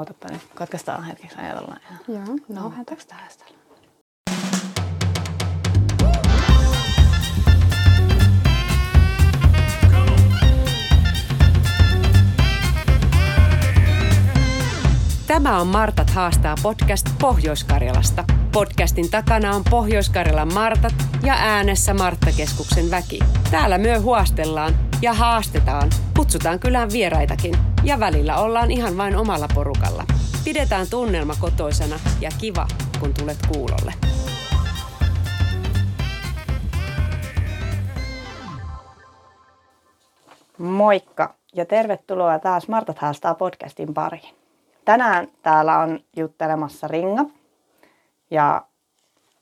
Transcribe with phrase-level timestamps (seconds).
[0.00, 1.80] Ootapa nyt, katkaistaan hetkeksi ajatellaan.
[2.08, 3.44] Joo, No, lähdetäänkö tähän sitä?
[15.26, 18.24] Tämä on Martat haastaa podcast Pohjois-Karjalasta.
[18.52, 23.18] Podcastin takana on Pohjois-Karjalan Martat ja äänessä Marttakeskuksen väki.
[23.50, 27.54] Täällä myö huostellaan ja haastetaan, kutsutaan kylään vieraitakin
[27.84, 30.04] ja välillä ollaan ihan vain omalla porukalla.
[30.44, 32.66] Pidetään tunnelma kotoisena ja kiva,
[33.00, 33.92] kun tulet kuulolle.
[40.58, 44.34] Moikka ja tervetuloa taas Martat haastaa podcastin pariin.
[44.84, 47.24] Tänään täällä on juttelemassa Ringa
[48.30, 48.62] ja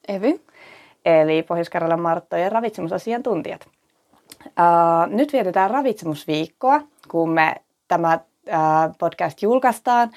[0.08, 0.40] Evy.
[1.04, 3.68] eli Pohjois-Karjalan Marttojen ravitsemusasiantuntijat.
[4.56, 7.54] Ää, nyt vietetään ravitsemusviikkoa, kun me
[7.88, 8.18] tämä
[8.98, 10.10] podcast julkaistaan.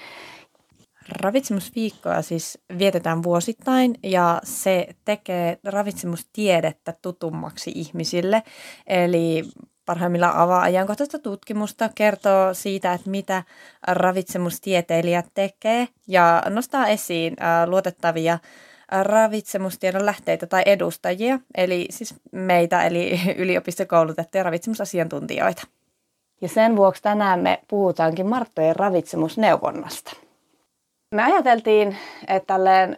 [1.21, 8.43] Ravitsemusviikkoa siis vietetään vuosittain ja se tekee ravitsemustiedettä tutummaksi ihmisille.
[8.87, 9.43] Eli
[9.85, 13.43] parhaimmillaan avaa ajankohtaista tutkimusta, kertoo siitä, että mitä
[13.87, 18.39] ravitsemustieteilijät tekee ja nostaa esiin luotettavia
[18.91, 25.67] ravitsemustiedon lähteitä tai edustajia, eli siis meitä, eli yliopistokoulutettuja ravitsemusasiantuntijoita.
[26.41, 30.11] Ja sen vuoksi tänään me puhutaankin Marttojen ravitsemusneuvonnasta.
[31.15, 32.97] Me ajateltiin, että tälleen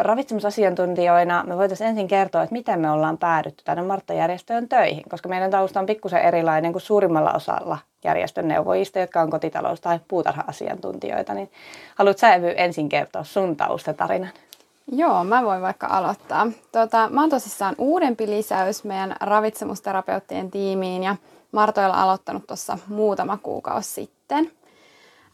[0.00, 5.50] ravitsemusasiantuntijoina me voitaisiin ensin kertoa, että miten me ollaan päädytty tänne Martta-järjestöön töihin, koska meidän
[5.50, 11.34] tausta on pikkusen erilainen kuin suurimmalla osalla järjestön neuvojista, jotka on kotitalous- tai puutarha-asiantuntijoita.
[11.34, 11.50] Niin
[11.94, 14.30] haluatko sä Evy ensin kertoa sun taustatarinan?
[14.92, 16.46] Joo, mä voin vaikka aloittaa.
[16.72, 21.16] Tota, mä oon tosissaan uudempi lisäys meidän ravitsemusterapeuttien tiimiin ja
[21.52, 24.50] Martoilla aloittanut tuossa muutama kuukausi sitten.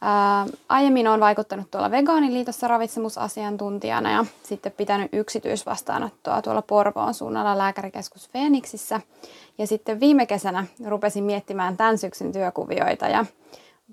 [0.01, 8.29] Ää, aiemmin olen vaikuttanut tuolla Vegaaniliitossa ravitsemusasiantuntijana ja sitten pitänyt yksityisvastaanottoa tuolla Porvoon suunnalla lääkärikeskus
[8.29, 9.01] Feeniksissä.
[9.57, 13.25] Ja sitten viime kesänä rupesin miettimään tämän syksyn työkuvioita ja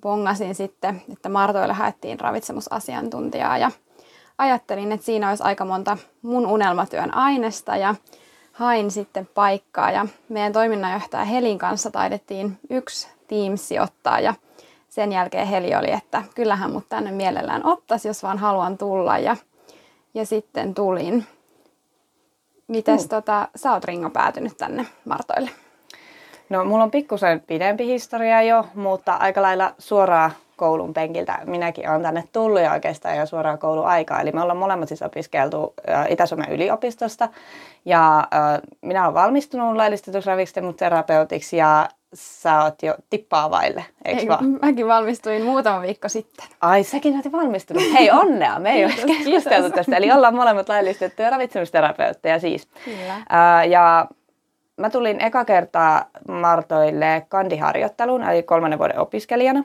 [0.01, 3.71] bongasin sitten, että Martoille haettiin ravitsemusasiantuntijaa ja
[4.39, 7.95] ajattelin, että siinä olisi aika monta mun unelmatyön aineesta ja
[8.57, 14.35] hain sitten paikkaa ja meidän toiminnanjohtaja Helin kanssa taidettiin yksi Teams ottaa ja
[14.89, 19.37] sen jälkeen Heli oli, että kyllähän mut tänne mielellään ottaisi, jos vaan haluan tulla ja,
[20.15, 21.27] ja sitten tulin.
[22.69, 23.09] Mites mm.
[23.09, 25.51] tota, sä oot Ringo päätynyt tänne Martoille?
[26.49, 31.39] No, mulla on pikkusen pidempi historia jo, mutta aika lailla suoraa koulun penkiltä.
[31.47, 34.21] Minäkin olen tänne tullut ja oikeastaan jo suoraan kouluaikaa.
[34.21, 35.75] Eli me ollaan molemmat siis opiskeltu
[36.09, 37.29] Itä-Suomen yliopistosta.
[37.85, 38.29] Ja
[38.83, 44.59] minä olen valmistunut laillistetuksi ravitsemusterapeutiksi ja sä oot jo tippaa vaille, eikö Ei, vaan?
[44.63, 46.47] Mäkin valmistuin muutama viikko sitten.
[46.61, 47.83] Ai, säkin olet valmistunut.
[47.93, 48.59] Hei, onnea!
[48.59, 49.97] Me ei ole keskusteltu tästä.
[49.97, 52.69] Eli ollaan molemmat laillistettuja ravitsemusterapeutteja siis.
[52.85, 53.15] Kyllä.
[53.69, 54.07] Ja
[54.77, 59.65] mä tulin eka kertaa Martoille kandiharjoitteluun, eli kolmannen vuoden opiskelijana.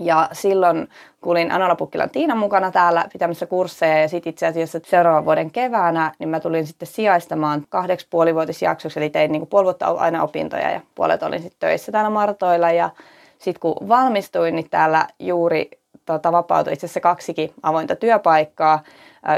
[0.00, 0.88] Ja silloin
[1.20, 6.12] kuulin Anola Pukkilan Tiinan mukana täällä pitämässä kursseja ja sitten itse asiassa seuraavan vuoden keväänä
[6.18, 10.80] niin mä tulin sitten sijaistamaan kahdeksi puolivuotisjaksoksi, eli tein niin puoli vuotta aina opintoja ja
[10.94, 12.90] puolet olin sitten töissä täällä Martoilla ja
[13.38, 15.70] sitten kun valmistuin, niin täällä juuri
[16.06, 18.82] tota, vapautui itse asiassa kaksikin avointa työpaikkaa.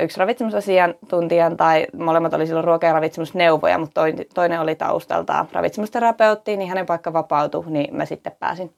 [0.03, 6.57] Yksi ravitsemusasiantuntijan tai molemmat oli silloin ruoka- ja ravitsemusneuvoja, mutta toinen, toinen oli taustaltaan ravitsemusterapeutti,
[6.57, 8.75] niin hänen paikka vapautui, niin mä sitten pääsin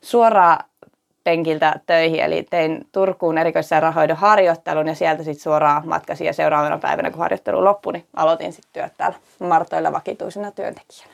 [0.00, 0.58] suoraan
[1.26, 7.10] penkiltä töihin, eli tein Turkuun erikoissairaanhoidon harjoittelun ja sieltä sitten suoraan matkasin ja seuraavana päivänä,
[7.10, 11.12] kun harjoittelu loppui, niin aloitin sitten työt täällä Martoilla vakituisena työntekijänä.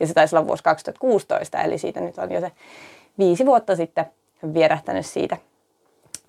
[0.00, 2.52] Ja se taisi olla vuosi 2016, eli siitä nyt on jo se
[3.18, 4.04] viisi vuotta sitten
[4.54, 5.36] vierähtänyt siitä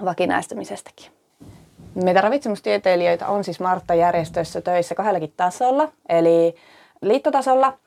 [0.06, 1.06] vakinaistumisestakin.
[2.04, 6.56] Meitä ravitsemustieteilijöitä on siis Martta-järjestössä töissä kahdellakin tasolla, eli
[7.02, 7.78] liittotasolla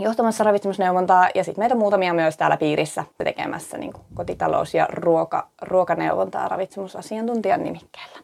[0.00, 6.48] johtamassa ravitsemusneuvontaa ja sitten meitä muutamia myös täällä piirissä tekemässä niin kotitalous- ja ruoka, ruokaneuvontaa
[6.48, 8.18] ravitsemusasiantuntijan nimikkeellä.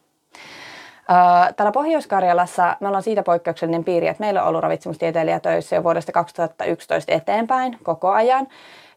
[1.10, 5.82] Öö, Täällä Pohjois-Karjalassa me ollaan siitä poikkeuksellinen piiri, että meillä on ollut ravitsemustieteilijä töissä jo
[5.82, 8.48] vuodesta 2011 eteenpäin koko ajan.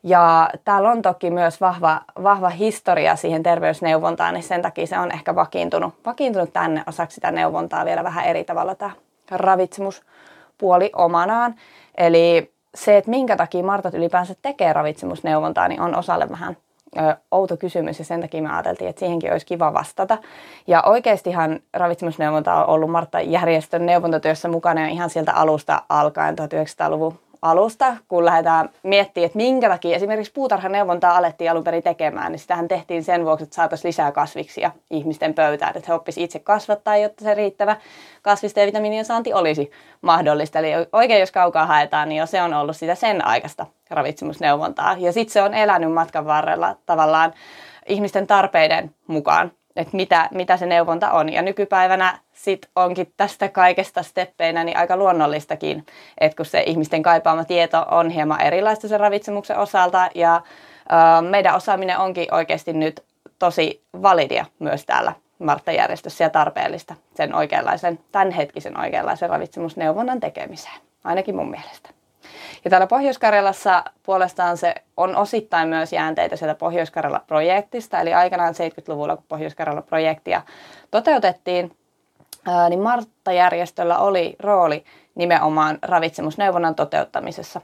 [0.04, 5.12] Ja täällä on toki myös vahva, vahva historia siihen terveysneuvontaan, niin sen takia se on
[5.12, 8.92] ehkä vakiintunut, vakiintunut tänne osaksi sitä neuvontaa vielä vähän eri tavalla tämä
[9.32, 11.56] ravitsemuspuoli omanaan.
[11.98, 16.58] Eli se, että minkä takia Martat ylipäänsä tekee ravitsemusneuvontaa, niin on osalle vähän
[16.98, 20.18] ö, outo kysymys ja sen takia me ajateltiin, että siihenkin olisi kiva vastata.
[20.68, 27.98] Ja oikeastihan ravitsemusneuvonta on ollut Martta-järjestön neuvontatyössä mukana jo ihan sieltä alusta alkaen 1900-luvun alusta,
[28.08, 33.04] kun lähdetään miettimään, että minkä takia esimerkiksi puutarhaneuvontaa alettiin alun perin tekemään, niin sitähän tehtiin
[33.04, 37.34] sen vuoksi, että saataisiin lisää kasviksia ihmisten pöytään, että he oppisivat itse kasvattaa, jotta se
[37.34, 37.78] riittävä
[38.22, 39.72] kasvisten ja vitamiinien saanti olisi
[40.02, 40.60] mahdollista.
[40.60, 44.96] Eli oikein jos kaukaa haetaan, niin jo se on ollut sitä sen aikaista ravitsemusneuvontaa.
[45.00, 47.34] Ja sitten se on elänyt matkan varrella tavallaan
[47.88, 51.34] ihmisten tarpeiden mukaan että mitä, mitä se neuvonta on.
[51.34, 55.86] Ja nykypäivänä sit onkin tästä kaikesta steppeinä niin aika luonnollistakin,
[56.18, 60.42] että kun se ihmisten kaipaama tieto on hieman erilaista sen ravitsemuksen osalta ja
[60.92, 63.04] ö, meidän osaaminen onkin oikeasti nyt
[63.40, 71.50] tosi validia myös täällä Martta-järjestössä ja tarpeellista sen oikeanlaisen, tämänhetkisen oikeanlaisen ravitsemusneuvonnan tekemiseen, ainakin mun
[71.50, 71.99] mielestä.
[72.64, 79.26] Ja täällä Pohjois-Karjalassa puolestaan se on osittain myös jäänteitä sieltä Pohjois-Karjala-projektista, eli aikanaan 70-luvulla, kun
[79.28, 80.42] Pohjois-Karjala-projektia
[80.92, 81.78] toteutettiin,
[82.70, 84.84] niin Martta-järjestöllä oli rooli
[85.16, 87.62] nimenomaan ravitsemusneuvonnan toteuttamisessa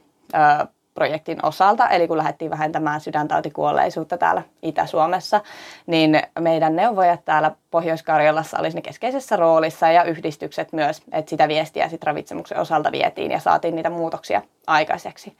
[0.96, 5.42] projektin osalta, eli kun lähdettiin vähentämään sydäntautikuolleisuutta täällä Itä-Suomessa,
[5.88, 11.90] niin meidän neuvojat täällä Pohjois-Karjalassa olisi ne keskeisessä roolissa ja yhdistykset myös, että sitä viestiä
[11.90, 15.38] sit ravitsemuksen osalta vietiin ja saatiin niitä muutoksia aikaiseksi.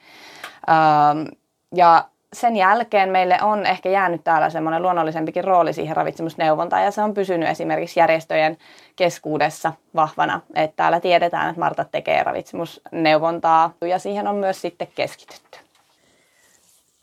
[1.74, 2.04] ja
[2.36, 7.14] sen jälkeen meille on ehkä jäänyt täällä semmoinen luonnollisempikin rooli siihen ravitsemusneuvontaan ja se on
[7.14, 8.58] pysynyt esimerkiksi järjestöjen
[8.96, 15.58] keskuudessa vahvana, että täällä tiedetään, että Marta tekee ravitsemusneuvontaa ja siihen on myös sitten keskitytty.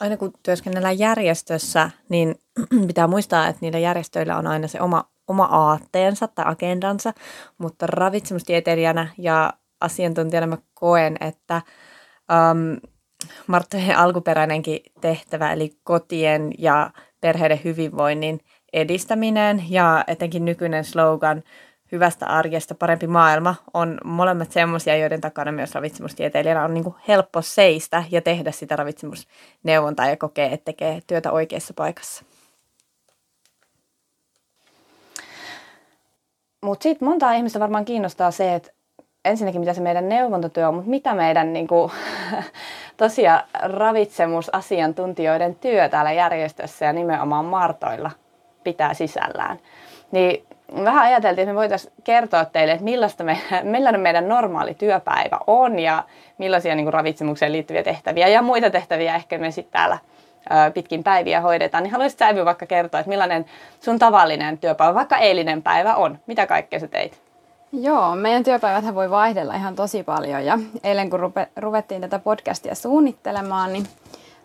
[0.00, 2.34] Aina kun työskennellään järjestössä, niin
[2.86, 7.12] pitää muistaa, että niillä järjestöillä on aina se oma, oma aatteensa tai agendansa,
[7.58, 11.62] mutta ravitsemustieteilijänä ja asiantuntijana mä koen, että
[12.52, 12.90] um,
[13.46, 16.90] Marttojen alkuperäinenkin tehtävä, eli kotien ja
[17.20, 18.40] perheiden hyvinvoinnin
[18.72, 21.42] edistäminen ja etenkin nykyinen slogan
[21.92, 27.42] hyvästä arjesta parempi maailma on molemmat semmoisia, joiden takana myös ravitsemustieteilijänä on niin kuin helppo
[27.42, 32.24] seistä ja tehdä sitä ravitsemusneuvontaa ja kokee, että tekee työtä oikeassa paikassa.
[36.62, 38.70] Mutta sitten montaa ihmistä varmaan kiinnostaa se, että
[39.24, 41.92] ensinnäkin mitä se meidän neuvontatyö on, mutta mitä meidän niin kuin,
[42.96, 48.10] tosiaan ravitsemusasiantuntijoiden työ täällä järjestössä ja nimenomaan Martoilla
[48.64, 49.58] pitää sisällään.
[50.12, 50.44] Niin
[50.84, 55.78] vähän ajateltiin, että me voitaisiin kertoa teille, että millaista me, millainen meidän normaali työpäivä on
[55.78, 56.04] ja
[56.38, 59.98] millaisia niin kuin ravitsemukseen liittyviä tehtäviä ja muita tehtäviä ehkä me sitten täällä
[60.74, 63.44] pitkin päiviä hoidetaan, niin haluaisit Säivy vaikka kertoa, että millainen
[63.80, 66.18] sun tavallinen työpäivä, vaikka eilinen päivä on?
[66.26, 67.23] Mitä kaikkea sä teit?
[67.80, 72.74] Joo, meidän työpäivät voi vaihdella ihan tosi paljon ja eilen kun rupe, ruvettiin tätä podcastia
[72.74, 73.86] suunnittelemaan, niin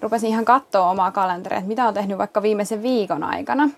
[0.02, 3.70] rupesin ihan katsoa omaa kalenteria, että mitä on tehnyt vaikka viimeisen viikon aikana.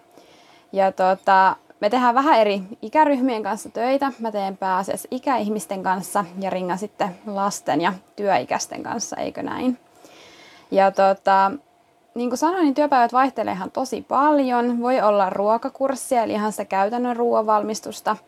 [0.71, 4.12] Ja tota, me tehdään vähän eri ikäryhmien kanssa töitä.
[4.19, 9.77] Mä teen pääasiassa ikäihmisten kanssa ja ringa sitten lasten ja työikäisten kanssa, eikö näin?
[10.71, 11.51] Ja tota,
[12.15, 14.81] niin kuin sanoin, niin työpäivät vaihtelee ihan tosi paljon.
[14.81, 18.18] Voi olla ruokakurssia, eli ihan sitä käytännön ruoanvalmistusta–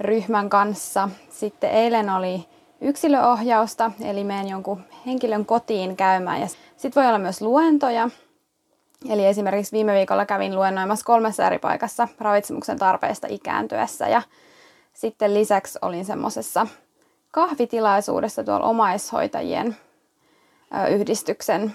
[0.00, 1.08] ryhmän kanssa.
[1.30, 2.44] Sitten eilen oli
[2.80, 6.40] yksilöohjausta, eli menen jonkun henkilön kotiin käymään.
[6.40, 6.46] Ja
[6.76, 8.10] sitten voi olla myös luentoja.
[9.08, 14.08] Eli esimerkiksi viime viikolla kävin luennoimassa kolmessa eri paikassa ravitsemuksen tarpeesta ikääntyessä.
[14.08, 14.22] Ja
[14.92, 16.66] sitten lisäksi olin semmoisessa
[17.30, 19.76] kahvitilaisuudessa tuolla omaishoitajien
[20.90, 21.74] yhdistyksen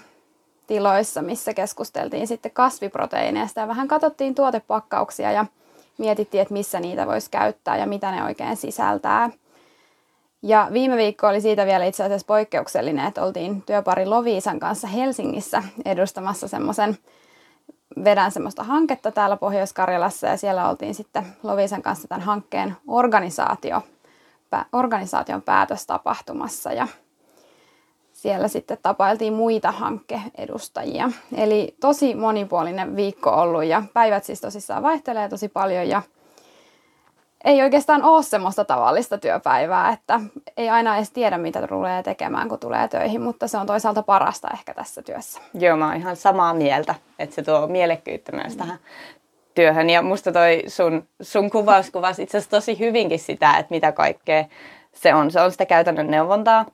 [0.66, 5.46] tiloissa, missä keskusteltiin sitten kasviproteiineista ja vähän katsottiin tuotepakkauksia ja
[6.00, 9.30] mietittiin, että missä niitä voisi käyttää ja mitä ne oikein sisältää.
[10.42, 15.62] Ja viime viikko oli siitä vielä itse asiassa poikkeuksellinen, että oltiin työpari Loviisan kanssa Helsingissä
[15.84, 16.98] edustamassa semmoisen,
[18.04, 23.82] vedän semmoista hanketta täällä Pohjois-Karjalassa ja siellä oltiin sitten Loviisan kanssa tämän hankkeen organisaatio,
[24.72, 26.88] organisaation päätöstapahtumassa ja
[28.20, 31.10] siellä sitten tapailtiin muita hankkeedustajia.
[31.36, 36.02] Eli tosi monipuolinen viikko ollut ja päivät siis tosissaan vaihtelee tosi paljon ja
[37.44, 40.20] ei oikeastaan ole semmoista tavallista työpäivää, että
[40.56, 44.48] ei aina edes tiedä, mitä tulee tekemään, kun tulee töihin, mutta se on toisaalta parasta
[44.54, 45.40] ehkä tässä työssä.
[45.54, 48.78] Joo, mä oon ihan samaa mieltä, että se tuo mielekkyyttä myös tähän
[49.54, 49.90] työhön.
[49.90, 54.44] Ja musta toi sun, sun kuvaus kuvasi itse asiassa tosi hyvinkin sitä, että mitä kaikkea
[54.92, 55.30] se on.
[55.30, 56.66] Se on sitä käytännön neuvontaa,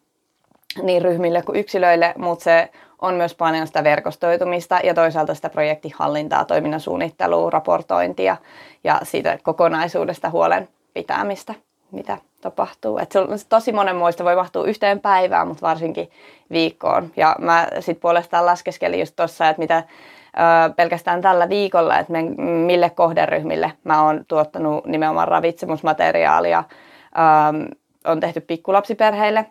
[0.82, 2.68] niin ryhmille kuin yksilöille, mutta se
[3.02, 8.36] on myös paljon sitä verkostoitumista ja toisaalta sitä projektihallintaa, toiminnan suunnittelua, raportointia
[8.84, 11.54] ja siitä kokonaisuudesta huolen pitämistä,
[11.90, 12.98] mitä tapahtuu.
[12.98, 16.10] Et se on tosi monenmoista, voi mahtua yhteen päivään, mutta varsinkin
[16.50, 17.10] viikkoon.
[17.16, 22.12] Ja mä sitten puolestaan laskeskelin just tuossa, että mitä ö, pelkästään tällä viikolla, että
[22.66, 26.64] mille kohderyhmille mä oon tuottanut nimenomaan ravitsemusmateriaalia.
[26.68, 29.46] Ö, on tehty pikkulapsiperheille,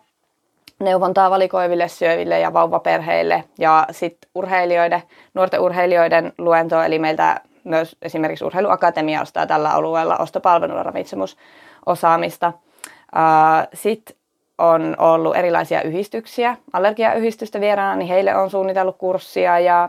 [0.80, 5.02] neuvontaa valikoiville syöville ja vauvaperheille ja sitten urheilijoiden,
[5.34, 12.52] nuorten urheilijoiden luento, eli meiltä myös esimerkiksi Urheiluakatemia ostaa tällä alueella ostopalvelua ravitsemusosaamista.
[13.74, 14.16] Sitten
[14.58, 19.88] on ollut erilaisia yhdistyksiä, allergiayhdistystä vieraana, niin heille on suunnitellut kurssia ja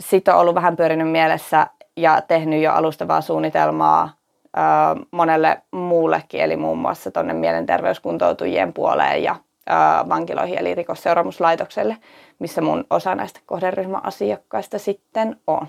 [0.00, 1.66] sitten on ollut vähän pyörinyt mielessä
[1.96, 4.21] ja tehnyt jo alustavaa suunnitelmaa
[5.10, 9.36] monelle muullekin, eli muun muassa tuonne mielenterveyskuntoutujien puoleen ja
[10.08, 11.96] vankiloihin, eli rikosseuraamuslaitokselle,
[12.38, 15.66] missä mun osa näistä kohderyhmäasiakkaista sitten on.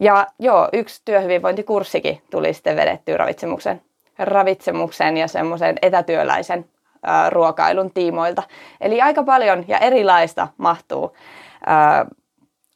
[0.00, 3.82] Ja joo, yksi työhyvinvointikurssikin tuli sitten vedettyä ravitsemuksen,
[4.18, 6.64] ravitsemuksen ja semmoisen etätyöläisen
[7.28, 8.42] ruokailun tiimoilta.
[8.80, 11.16] Eli aika paljon ja erilaista mahtuu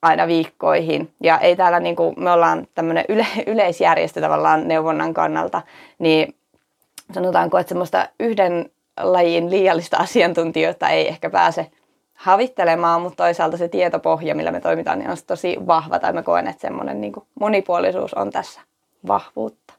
[0.05, 1.15] aina viikkoihin.
[1.21, 5.63] Ja ei täällä, niin kuin, me ollaan tämmöinen yle, yleisjärjestö tavallaan neuvonnan kannalta,
[5.99, 6.35] niin
[7.13, 8.71] sanotaanko, että semmoista yhden
[9.01, 11.71] lajin liiallista asiantuntijoita ei ehkä pääse
[12.15, 16.47] havittelemaan, mutta toisaalta se tietopohja, millä me toimitaan, niin on tosi vahva, tai mä koen,
[16.47, 18.61] että semmoinen niin monipuolisuus on tässä
[19.07, 19.75] vahvuutta.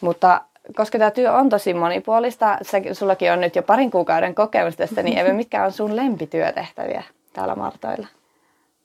[0.00, 0.40] Mutta
[0.76, 5.02] koska tämä työ on tosi monipuolista, sä, sullakin on nyt jo parin kuukauden kokemus tästä,
[5.02, 7.02] niin Eve, mitkä on sun lempityötehtäviä
[7.34, 8.06] täällä Martoilla?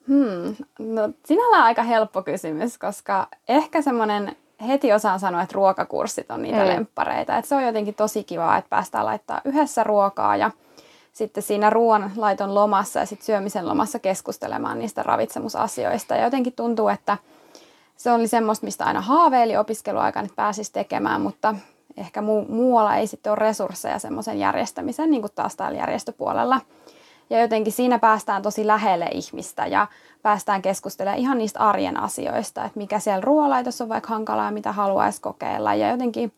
[0.07, 0.55] Hmm.
[0.79, 4.35] No, sinällään aika helppo kysymys, koska ehkä semmoinen
[4.67, 6.67] heti osaan sanoa, että ruokakurssit on niitä mm.
[6.67, 7.37] lemppareita.
[7.37, 10.51] Että se on jotenkin tosi kivaa, että päästään laittaa yhdessä ruokaa ja
[11.13, 16.15] sitten siinä ruoan laiton lomassa ja sitten syömisen lomassa keskustelemaan niistä ravitsemusasioista.
[16.15, 17.17] Ja jotenkin tuntuu, että
[17.97, 21.55] se oli semmoista, mistä aina haaveili opiskeluaikana, että pääsisi tekemään, mutta
[21.97, 26.61] ehkä mu- muualla ei sitten ole resursseja semmoisen järjestämisen, niin kuin taas täällä järjestöpuolella.
[27.29, 29.88] Ja jotenkin siinä päästään tosi lähelle ihmistä ja
[30.21, 34.71] päästään keskustelemaan ihan niistä arjen asioista, että mikä siellä ruoanlaitossa on vaikka hankalaa ja mitä
[34.71, 35.75] haluaisi kokeilla.
[35.75, 36.33] Ja jotenkin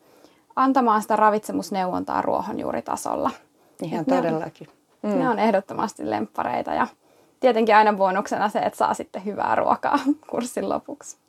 [0.56, 3.30] antamaan sitä ravitsemusneuvontaa ruohonjuuritasolla.
[3.82, 4.68] Ihan Et todellakin.
[5.02, 5.22] Ne on, mm.
[5.22, 6.86] ne on ehdottomasti lemppareita ja
[7.40, 9.98] tietenkin aina bonuksena se, että saa sitten hyvää ruokaa
[10.30, 11.21] kurssin lopuksi.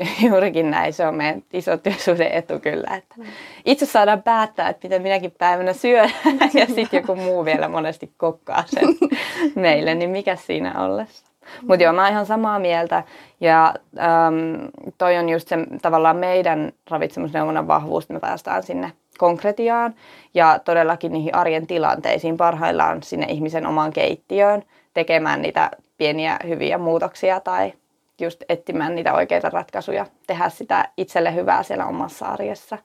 [0.28, 2.96] Juurikin näin, se on meidän iso työsuhde etu kyllä.
[2.96, 3.24] Että mm.
[3.64, 6.10] itse saadaan päättää, että mitä minäkin päivänä syön
[6.60, 8.88] ja sitten joku muu vielä monesti kokkaa sen
[9.54, 11.30] meille, niin mikä siinä ollessa.
[11.68, 13.02] Mutta joo, mä oon ihan samaa mieltä.
[13.40, 19.94] Ja äm, toi on just se tavallaan meidän ravitsemusneuvonnan vahvuus, että me päästään sinne konkretiaan
[20.34, 24.62] ja todellakin niihin arjen tilanteisiin parhaillaan sinne ihmisen omaan keittiöön
[24.94, 27.72] tekemään niitä pieniä hyviä muutoksia tai
[28.20, 32.78] just etsimään niitä oikeita ratkaisuja, tehdä sitä itselle hyvää siellä omassa arjessa,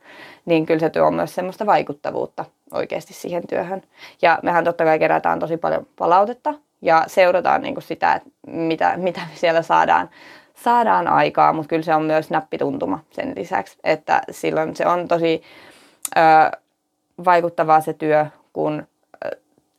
[0.46, 3.82] niin kyllä se tuo myös semmoista vaikuttavuutta oikeasti siihen työhön.
[4.22, 8.98] Ja mehän totta kai kerätään tosi paljon palautetta ja seurataan niin kuin sitä, että mitä,
[8.98, 10.10] mitä siellä saadaan,
[10.56, 15.42] saadaan aikaa, mutta kyllä se on myös näppituntuma sen lisäksi, että silloin se on tosi
[16.18, 16.58] ö,
[17.26, 18.88] vaikuttavaa se työ, kun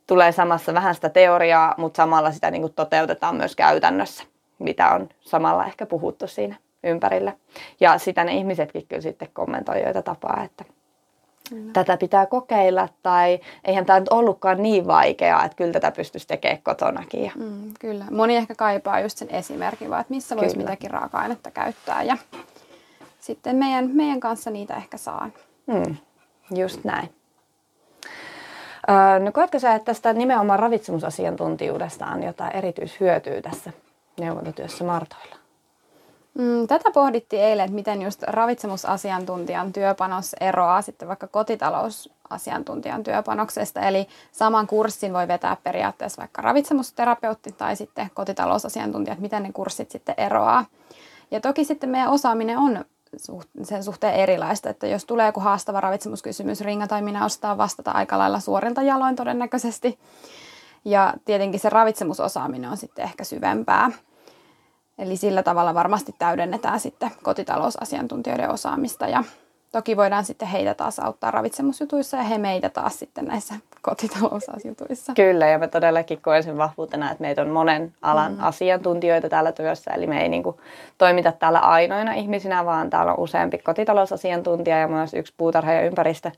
[0.07, 4.23] tulee samassa vähän sitä teoriaa, mutta samalla sitä niin kuin toteutetaan myös käytännössä
[4.59, 7.33] mitä on samalla ehkä puhuttu siinä ympärillä.
[7.79, 10.65] Ja sitä ne ihmisetkin kyllä sitten kommentoi joita tapaa, että
[11.49, 11.73] Kyllä.
[11.73, 16.61] tätä pitää kokeilla tai eihän tämä nyt ollutkaan niin vaikeaa, että kyllä tätä pystyisi tekemään
[16.63, 17.23] kotonakin.
[17.23, 17.31] Ja...
[17.35, 18.05] Mm, kyllä.
[18.11, 20.69] Moni ehkä kaipaa just sen esimerkin, vaan että missä voisi kyllä.
[20.69, 22.17] mitäkin raaka-ainetta käyttää ja
[23.19, 25.29] sitten meidän, meidän kanssa niitä ehkä saa.
[25.67, 25.95] Mm,
[26.55, 27.09] just näin.
[29.23, 33.73] no koetko sä, että tästä nimenomaan ravitsemusasiantuntijuudesta on jotain erityishyötyä tässä
[34.19, 35.35] neuvontatyössä Martoilla?
[36.37, 43.81] Mm, tätä pohdittiin eilen, että miten just ravitsemusasiantuntijan työpanos eroaa sitten vaikka kotitalousasiantuntijan työpanoksesta.
[43.81, 49.91] Eli saman kurssin voi vetää periaatteessa vaikka ravitsemusterapeutti tai sitten kotitalousasiantuntija, että miten ne kurssit
[49.91, 50.65] sitten eroaa.
[51.31, 52.85] Ja toki sitten meidän osaaminen on
[53.63, 58.17] sen suhteen erilaista, että jos tulee joku haastava ravitsemuskysymys, Ringa tai minä ostaa vastata aika
[58.17, 59.99] lailla suorilta jaloin todennäköisesti.
[60.85, 63.91] Ja tietenkin se ravitsemusosaaminen on sitten ehkä syvempää.
[64.97, 69.23] Eli sillä tavalla varmasti täydennetään sitten kotitalousasiantuntijoiden osaamista ja
[69.71, 75.13] toki voidaan sitten heitä taas auttaa ravitsemusjutuissa ja he meitä taas sitten näissä kotitalousasiantuissa.
[75.13, 78.43] Kyllä ja mä todellakin koen sen vahvuutena, että meitä on monen alan mm.
[78.43, 79.91] asiantuntijoita täällä työssä.
[79.91, 80.57] Eli me ei niin kuin
[80.97, 86.31] toimita täällä ainoina ihmisinä, vaan täällä on useampi kotitalousasiantuntija ja myös yksi puutarha- ja ympäristö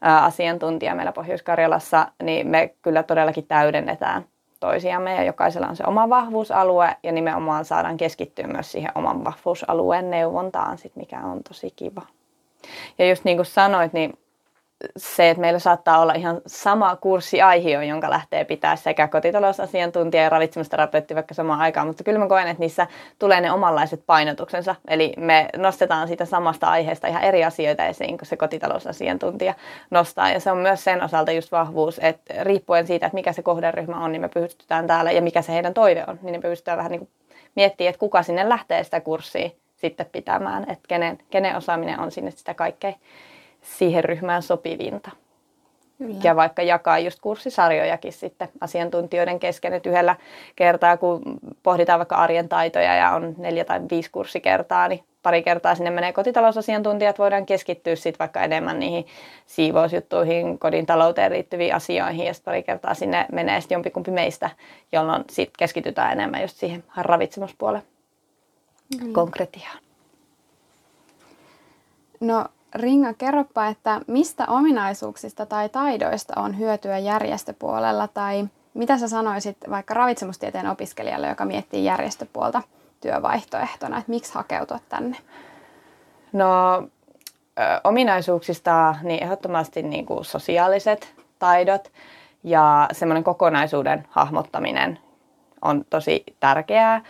[0.00, 4.24] asiantuntija meillä Pohjois-Karjalassa, niin me kyllä todellakin täydennetään
[4.60, 10.10] toisiamme ja jokaisella on se oma vahvuusalue ja nimenomaan saadaan keskittyä myös siihen oman vahvuusalueen
[10.10, 12.02] neuvontaan, sit, mikä on tosi kiva.
[12.98, 14.18] Ja just niin kuin sanoit, niin
[14.96, 21.14] se, että meillä saattaa olla ihan sama kurssiaihio, jonka lähtee pitää sekä kotitalousasiantuntija ja ravitsemusterapeutti
[21.14, 22.86] vaikka samaan aikaan, mutta kyllä mä koen, että niissä
[23.18, 24.74] tulee ne omanlaiset painotuksensa.
[24.88, 29.54] Eli me nostetaan siitä samasta aiheesta ihan eri asioita esiin kuin se kotitalousasiantuntija
[29.90, 30.30] nostaa.
[30.30, 34.04] Ja se on myös sen osalta just vahvuus, että riippuen siitä, että mikä se kohderyhmä
[34.04, 36.90] on, niin me pystytään täällä ja mikä se heidän toive on, niin me pystytään vähän
[36.90, 37.10] niin kuin
[37.54, 42.30] miettimään, että kuka sinne lähtee sitä kurssia sitten pitämään, että kenen, kenen osaaminen on sinne
[42.30, 42.94] sitä kaikkein
[43.62, 45.10] siihen ryhmään sopivinta.
[45.98, 46.20] Kyllä.
[46.22, 50.16] Ja vaikka jakaa just kurssisarjojakin sitten asiantuntijoiden kesken, että yhdellä
[50.56, 51.22] kertaa, kun
[51.62, 56.12] pohditaan vaikka arjen taitoja ja on neljä tai viisi kurssikertaa, niin pari kertaa sinne menee
[56.12, 59.06] kotitalousasiantuntijat, voidaan keskittyä sitten vaikka enemmän niihin
[59.46, 64.50] siivousjuttuihin, kodin talouteen liittyviin asioihin ja sitten pari kertaa sinne menee sitten jompikumpi meistä,
[64.92, 67.82] jolloin sitten keskitytään enemmän just siihen ravitsemuspuolen
[69.02, 69.12] mm.
[69.12, 69.78] konkretiaan.
[72.20, 72.44] No
[72.74, 79.94] Ringa, kerropa, että mistä ominaisuuksista tai taidoista on hyötyä järjestöpuolella tai mitä sä sanoisit vaikka
[79.94, 82.62] ravitsemustieteen opiskelijalle, joka miettii järjestöpuolta
[83.00, 85.16] työvaihtoehtona, että miksi hakeutua tänne?
[86.32, 86.82] No
[87.84, 91.92] ominaisuuksista niin ehdottomasti niin kuin sosiaaliset taidot
[92.44, 94.98] ja semmoinen kokonaisuuden hahmottaminen
[95.62, 96.96] on tosi tärkeää.
[96.96, 97.02] Ö,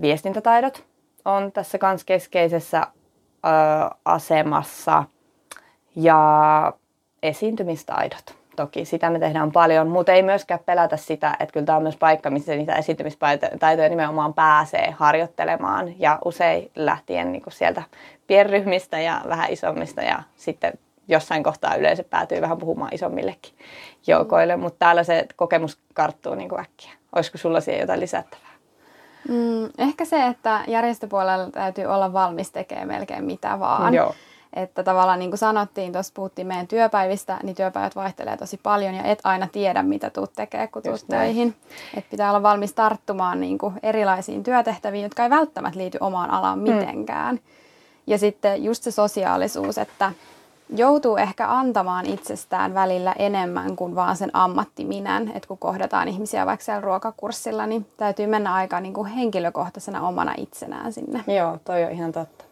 [0.00, 0.84] viestintätaidot
[1.24, 2.86] on tässä myös keskeisessä
[4.04, 5.04] asemassa
[5.96, 6.72] ja
[7.22, 8.34] esiintymistaidot.
[8.56, 11.96] Toki sitä me tehdään paljon, mutta ei myöskään pelätä sitä, että kyllä tämä on myös
[11.96, 17.82] paikka, missä niitä esiintymistaitoja nimenomaan pääsee harjoittelemaan ja usein lähtien niin sieltä
[18.26, 20.72] pienryhmistä ja vähän isommista ja sitten
[21.08, 23.54] jossain kohtaa yleensä päätyy vähän puhumaan isommillekin
[24.06, 26.92] joukoille, mutta täällä se kokemus karttuu niin kuin äkkiä.
[27.14, 28.55] Olisiko sulla siihen jotain lisättävää?
[29.28, 33.94] Mm, ehkä se, että järjestöpuolella täytyy olla valmis tekemään melkein mitä vaan.
[33.94, 34.14] Joo.
[34.52, 39.02] Että tavallaan niin kuin sanottiin, tuossa puhuttiin meidän työpäivistä, niin työpäivät vaihtelee tosi paljon ja
[39.02, 41.54] et aina tiedä, mitä tuut tekee, kun tuut töihin.
[41.96, 46.58] Että pitää olla valmis tarttumaan niin kuin erilaisiin työtehtäviin, jotka ei välttämättä liity omaan alaan
[46.58, 46.72] mm.
[46.72, 47.34] mitenkään.
[47.34, 47.40] Mm.
[48.06, 50.12] Ja sitten just se sosiaalisuus, että
[50.68, 55.32] joutuu ehkä antamaan itsestään välillä enemmän kuin vaan sen ammattiminän.
[55.34, 60.34] Että kun kohdataan ihmisiä vaikka siellä ruokakurssilla, niin täytyy mennä aika niin kuin henkilökohtaisena omana
[60.36, 61.24] itsenään sinne.
[61.26, 62.44] Joo, toi on ihan totta.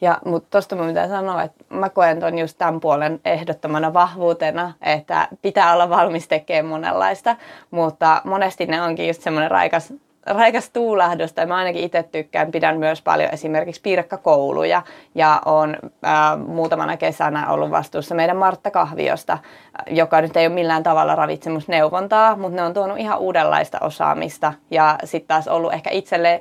[0.00, 4.72] Ja, mutta tuosta mun pitää sanoa, että mä koen ton just tämän puolen ehdottomana vahvuutena,
[4.82, 7.36] että pitää olla valmis tekemään monenlaista,
[7.70, 9.92] mutta monesti ne onkin just semmoinen raikas
[10.26, 11.46] raikas tuulahdusta.
[11.46, 14.82] Mä ainakin itse tykkään, pidän myös paljon esimerkiksi piirakkakouluja
[15.14, 19.38] ja on äh, muutamana kesänä ollut vastuussa meidän Martta Kahviosta,
[19.86, 24.98] joka nyt ei ole millään tavalla ravitsemusneuvontaa, mutta ne on tuonut ihan uudenlaista osaamista ja
[25.04, 26.40] sitten taas ollut ehkä itselle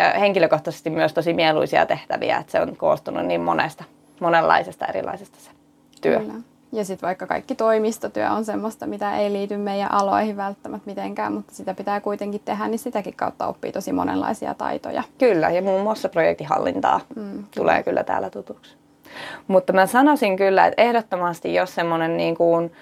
[0.00, 3.84] äh, henkilökohtaisesti myös tosi mieluisia tehtäviä, että se on koostunut niin monesta,
[4.20, 5.50] monenlaisesta erilaisesta se
[6.00, 6.18] työ.
[6.18, 6.51] Kyllä.
[6.72, 11.54] Ja sitten vaikka kaikki toimistotyö on semmoista, mitä ei liity meidän aloihin välttämättä mitenkään, mutta
[11.54, 15.02] sitä pitää kuitenkin tehdä, niin sitäkin kautta oppii tosi monenlaisia taitoja.
[15.18, 18.76] Kyllä, ja muun muassa projektihallintaa mm, tulee kyllä täällä tutuksi.
[19.46, 22.72] Mutta mä sanoisin kyllä, että ehdottomasti jos semmoinen niin kuin,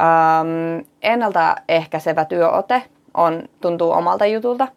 [0.00, 2.82] ähm, ennaltaehkäisevä työote
[3.14, 4.68] on, tuntuu omalta jutulta,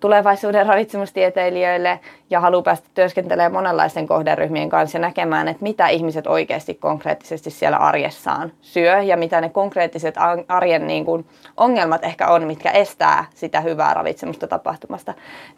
[0.00, 2.00] tulevaisuuden ravitsemustieteilijöille
[2.30, 7.76] ja haluaa päästä työskentelemään monenlaisten kohderyhmien kanssa ja näkemään, että mitä ihmiset oikeasti konkreettisesti siellä
[7.76, 10.14] arjessaan syö ja mitä ne konkreettiset
[10.48, 11.26] arjen niin kuin
[11.56, 15.14] ongelmat ehkä on, mitkä estää sitä hyvää ravitsemusta tapahtumasta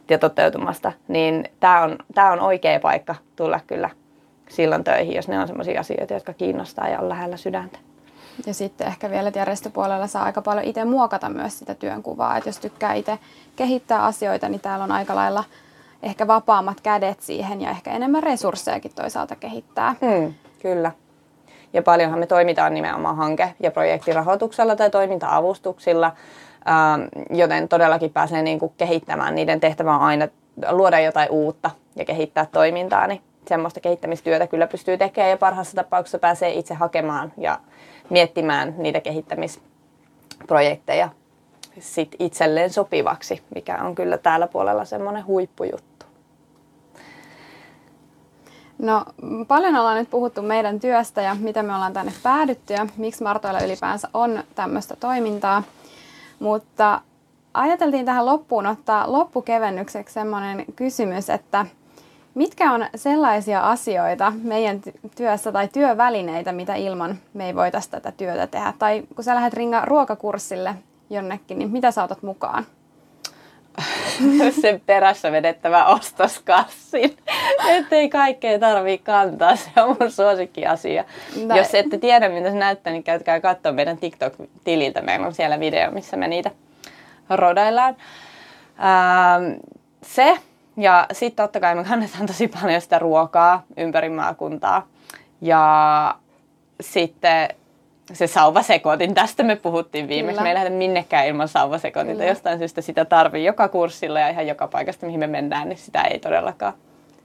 [0.09, 3.91] ja toteutumasta, niin tämä on, tämä on oikea paikka tulla kyllä
[4.49, 7.79] silloin töihin, jos ne on sellaisia asioita, jotka kiinnostaa ja on lähellä sydäntä.
[8.47, 12.37] Ja sitten ehkä vielä, järjestöpuolella saa aika paljon itse muokata myös sitä työnkuvaa.
[12.37, 13.19] Että jos tykkää itse
[13.57, 15.45] kehittää asioita, niin täällä on aika lailla
[16.03, 19.95] ehkä vapaammat kädet siihen ja ehkä enemmän resurssejakin toisaalta kehittää.
[20.01, 20.93] Hmm, kyllä.
[21.73, 26.13] Ja paljonhan me toimitaan nimenomaan hanke- ja projektirahoituksella tai toiminta-avustuksilla,
[26.69, 29.35] ähm, joten todellakin pääsee niin kuin kehittämään.
[29.35, 30.29] Niiden tehtävä on aina
[30.71, 36.19] luoda jotain uutta ja kehittää toimintaa, niin semmoista kehittämistyötä kyllä pystyy tekemään ja parhaassa tapauksessa
[36.19, 37.59] pääsee itse hakemaan ja
[38.11, 41.09] miettimään niitä kehittämisprojekteja
[41.81, 46.07] sit itselleen sopivaksi, mikä on kyllä täällä puolella semmoinen huippujuttu.
[48.79, 49.05] No
[49.49, 53.61] paljon ollaan nyt puhuttu meidän työstä ja miten me ollaan tänne päädytty ja miksi Martoilla
[53.61, 55.63] ylipäänsä on tämmöistä toimintaa.
[56.39, 57.01] Mutta
[57.55, 61.67] ajateltiin tähän loppuun ottaa loppukevennykseksi semmoinen kysymys, että–
[62.39, 64.81] Mitkä on sellaisia asioita meidän
[65.17, 68.73] työssä tai työvälineitä, mitä ilman me ei voitaisiin tätä työtä tehdä?
[68.79, 70.75] Tai kun sä lähdet ringa ruokakurssille
[71.11, 72.67] jonnekin, niin mitä sä otat mukaan?
[74.61, 77.17] sen perässä vedettävä ostoskassin.
[77.69, 81.05] Ettei kaikkea tarvii kantaa, se on mun suosikkiasia.
[81.47, 81.59] Näin.
[81.59, 85.03] Jos ette tiedä, mitä se näyttää, niin käykää katsoa meidän TikTok-tililtä.
[85.03, 86.51] Meillä on siellä video, missä me niitä
[87.31, 87.97] rodaillaan.
[88.79, 89.61] Ähm,
[90.03, 90.39] se,
[90.79, 94.87] ja sitten totta kai me kannetaan tosi paljon sitä ruokaa ympäri maakuntaa.
[95.41, 96.15] Ja
[96.81, 97.49] sitten
[98.13, 100.33] se sauvasekotin, tästä me puhuttiin viimeksi.
[100.33, 100.43] Kyllä.
[100.43, 102.13] Me ei lähdetä minnekään ilman sauvasekotinta.
[102.13, 102.31] Kyllä.
[102.31, 106.03] Jostain syystä sitä tarvii joka kurssilla ja ihan joka paikasta, mihin me mennään, niin sitä
[106.03, 106.73] ei todellakaan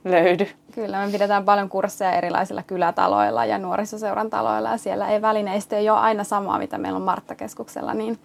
[0.03, 0.47] löydy.
[0.75, 5.89] Kyllä, me pidetään paljon kursseja erilaisilla kylätaloilla ja nuorisoseuran taloilla ja siellä ei välineistö ei
[5.89, 8.19] ole aina samaa, mitä meillä on Marttakeskuksella, niin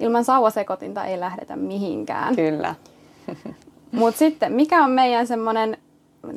[0.00, 2.36] ilman sauvasekotinta ei lähdetä mihinkään.
[2.36, 2.74] Kyllä.
[3.92, 5.78] Mutta sitten, mikä on meidän semmoinen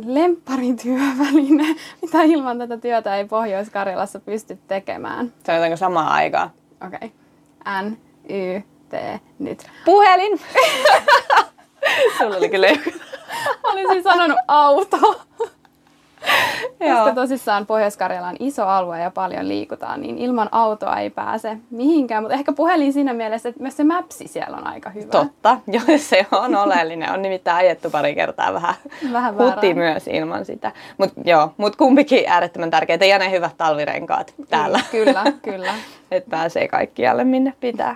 [0.05, 5.33] lempparityöväline, mitä ilman tätä työtä ei Pohjois-Karjalassa pysty tekemään?
[5.45, 6.51] Sanotaanko samaan aikaan?
[6.87, 6.97] Okei.
[6.97, 7.89] Okay.
[7.89, 7.97] N,
[8.29, 9.69] Y, T, nyt.
[9.85, 10.39] Puhelin!
[12.17, 12.67] Sulla oli kyllä.
[13.63, 14.97] Olisin sanonut auto.
[16.79, 22.23] Koska tosissaan Pohjois-Karjala on iso alue ja paljon liikutaan, niin ilman autoa ei pääse mihinkään.
[22.23, 25.11] Mutta ehkä puhelin siinä mielessä, että myös se mäpsi siellä on aika hyvä.
[25.11, 27.11] Totta, joo, se on oleellinen.
[27.11, 28.75] On nimittäin ajettu pari kertaa vähän,
[29.13, 30.71] Vähän huti myös ilman sitä.
[30.97, 34.79] Mutta joo, mut kumpikin äärettömän tärkeitä ja ne hyvät talvirenkaat täällä.
[34.91, 35.73] Kyllä, kyllä.
[36.11, 37.95] että pääsee kaikkialle minne pitää.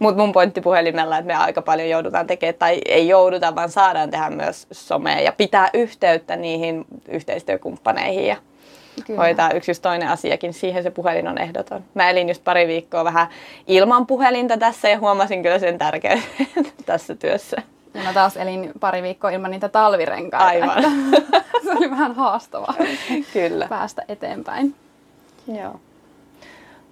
[0.00, 4.10] Mutta mun pointti puhelimella, että me aika paljon joudutaan tekemään, tai ei jouduta, vaan saadaan
[4.10, 8.36] tehdä myös somea ja pitää yhteyttä niihin yhteistyökumppaneihin ja
[9.06, 9.20] Kyllä.
[9.20, 10.52] hoitaa yksi just toinen asiakin.
[10.52, 11.84] Siihen se puhelin on ehdoton.
[11.94, 13.26] Mä elin just pari viikkoa vähän
[13.66, 16.22] ilman puhelinta tässä ja huomasin kyllä sen tärkeyden
[16.86, 17.56] tässä työssä.
[17.94, 20.46] Ja mä taas elin pari viikkoa ilman niitä talvirenkaita.
[20.46, 20.82] Aivan.
[21.64, 22.74] se oli vähän haastavaa
[23.32, 23.66] Kyllä.
[23.68, 24.74] päästä eteenpäin.
[25.46, 25.80] Joo.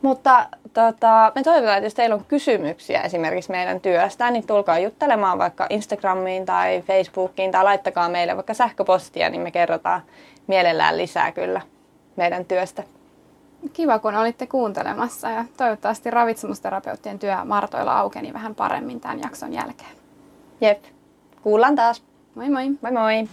[0.03, 5.39] Mutta tota, me toivotaan, että jos teillä on kysymyksiä esimerkiksi meidän työstä, niin tulkaa juttelemaan
[5.39, 10.03] vaikka Instagramiin tai Facebookiin tai laittakaa meille vaikka sähköpostia, niin me kerrotaan
[10.47, 11.61] mielellään lisää kyllä
[12.17, 12.83] meidän työstä.
[13.73, 19.91] Kiva, kun olitte kuuntelemassa ja toivottavasti ravitsemusterapeuttien työ Martoilla aukeni vähän paremmin tämän jakson jälkeen.
[20.61, 20.85] Jep,
[21.43, 22.03] kuullaan taas.
[22.35, 22.71] Moi moi!
[22.83, 23.29] Moi moi!